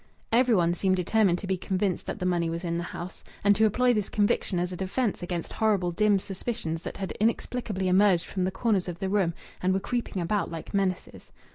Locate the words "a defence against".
4.71-5.53